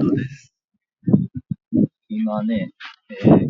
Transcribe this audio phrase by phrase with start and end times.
[0.00, 0.54] トです。
[2.08, 2.70] 今ね、
[3.10, 3.48] えー、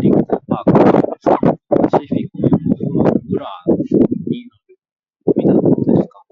[0.00, 2.38] リンクパークですか、パシフィック
[2.94, 3.46] の裏
[4.28, 4.76] にある
[5.34, 6.22] 港ですか、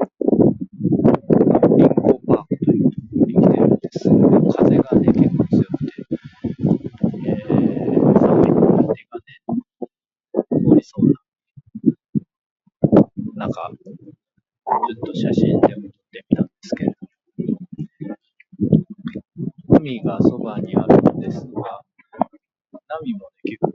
[1.77, 1.89] リン
[2.27, 3.99] パークというところに来てるんです。
[4.09, 5.93] 風がね、結構強くて、
[7.19, 9.43] えー、寒いので手がね、
[10.49, 11.21] 凍りそうな
[13.41, 13.90] 中、ちょ
[14.93, 16.97] っと写真でも撮ってみたんですけれど
[19.77, 21.83] も、海がそばにあるんですが、
[22.89, 23.73] 波もね、結構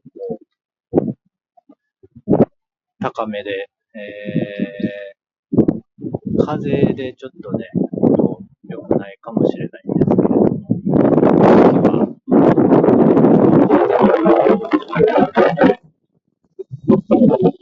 [2.99, 7.65] 高めで、えー、風でちょっとね、
[8.67, 10.55] 良くないかもしれないんですけれども、
[17.07, 17.54] 天気は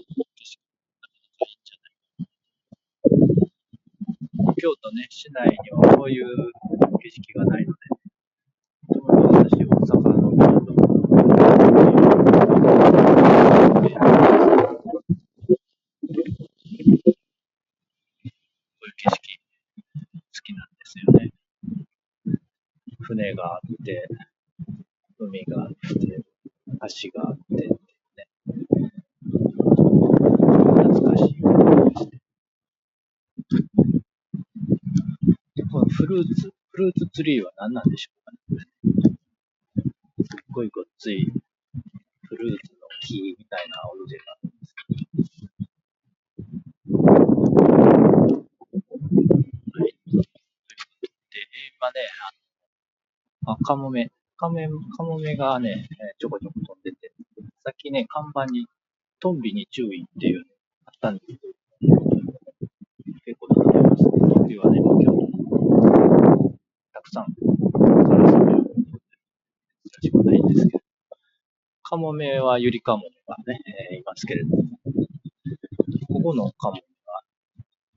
[5.26, 6.26] 市内にはこういう
[7.00, 7.80] 景色がないので、
[8.94, 10.96] ちょうど私、大阪の京都こう
[13.86, 13.88] い
[18.90, 19.40] う景色、
[20.12, 21.32] 好きなんですよね。
[23.00, 24.06] 船があって、
[25.20, 25.78] 海があって、
[26.68, 26.78] 橋
[27.22, 27.72] があってっていう
[28.18, 28.28] ね、
[30.84, 32.18] 懐かしい思いがして。
[35.56, 38.38] でこのフルーツ、フルーツツリーは何なんでしょうかね。
[40.18, 41.32] すっごいごっつい
[42.24, 44.82] フルーツの木みたいなオブジェがあるんですけ
[46.90, 47.04] ど。
[49.74, 49.94] はい。
[49.94, 51.40] で、
[51.78, 52.00] 今ね、
[53.46, 57.12] あの、あ、カモメ、カメ、カモメがね、ちょこちょこ飛んでて、
[57.64, 58.66] さっきね、看板に
[59.20, 60.50] トンビに注意っていうのが
[60.86, 61.54] あったんですけど、
[63.26, 64.10] 結構飛んでますね。
[64.34, 65.34] トンビはね、もう京都に
[66.94, 67.26] たくさん
[68.04, 68.64] カラスが飛んでる
[70.02, 70.84] 珍しくないんですけど、
[71.84, 73.60] カモメはユリカモメがね、
[73.92, 74.64] えーいますけれども、
[76.08, 77.22] ここのカモメは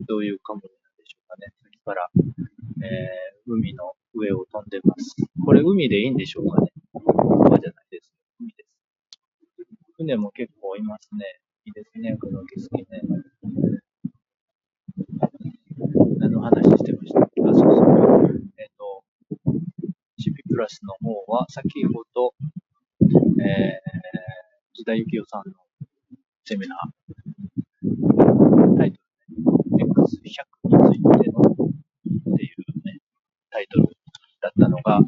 [0.07, 1.53] どういうカモメなんでしょうかね。
[1.63, 2.11] さっきから、
[2.85, 5.15] えー海の上を飛んでます。
[5.45, 6.69] これ海でいいんでしょうかね。
[6.93, 8.13] 川じゃないです。
[8.41, 8.71] 海です。
[9.97, 11.41] 船も結構いますね。
[11.65, 13.03] いいですね、この景色ね。
[16.19, 18.43] 何の話してましたっけあ、そうそう。
[18.59, 19.05] えっ、と、
[20.57, 22.33] プラスの方は、先ほど、
[23.03, 23.13] えー、
[24.73, 25.53] 津田幸夫さんの
[26.47, 33.05] セミナー、タイトルね、X100 についてのっていうね、
[33.51, 33.89] タイトル
[34.41, 35.01] だったのが、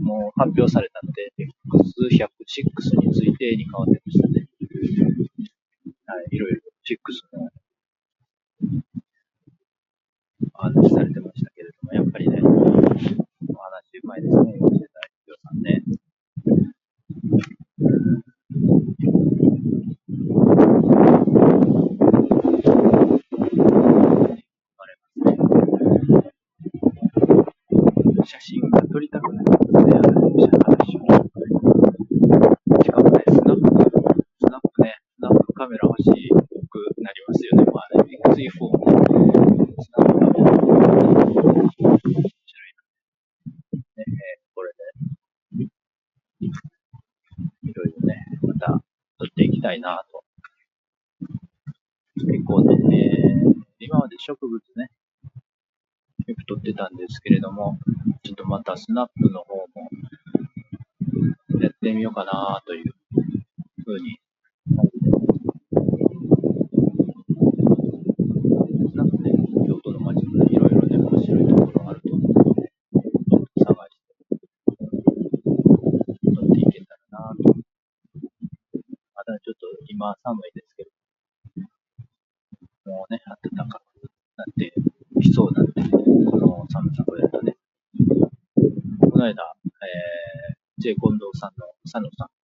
[0.00, 4.48] もう発表されたので、X100、6についてに変わってましたね。
[6.06, 6.96] はい、いろいろ6
[7.36, 7.50] の
[10.54, 15.82] お話しされてましたけれども、やっぱりね、お話うまいですね、吉田幸夫さんね。
[24.76, 25.36] あれますね。
[28.24, 31.00] 写真が撮りたくなりますね、あの話を。
[32.82, 33.70] しかもね、スナップ、
[34.38, 36.12] スナップね、スナップカメラ欲しく
[37.02, 37.64] なりますよね。
[37.72, 38.48] まあね、X4 ね、
[39.78, 40.50] スナップカメラ。
[40.50, 41.92] 面白い
[42.74, 42.80] な。
[43.96, 44.84] ね、えーこれで、
[47.64, 48.54] いろいろね、ま
[49.18, 50.24] 取っていきたいなと。
[52.16, 54.88] 結構ね、えー今まで植物ね、
[56.26, 57.78] よく取ってたんですけれども、
[58.22, 59.68] ちょっとまたスナップの方も
[61.60, 62.94] やってみようかなという
[63.84, 64.18] ふうに
[64.70, 65.22] 思ってま
[68.90, 68.96] す。
[68.96, 69.32] なんかね、
[69.66, 74.36] 京都の街もね、いろいろね、面白いところあると思うので、ちょっと探して
[76.34, 77.54] 撮っていけたらなと。
[79.14, 79.38] まだ
[80.04, 80.90] まあ寒いですけど、
[82.92, 83.88] もうね、暖かく
[84.36, 84.68] なって
[85.22, 85.96] きそうなんで、こ
[86.36, 87.56] の寒さぐらいだね。
[89.00, 92.43] この間、えー、J 近藤さんの佐野さん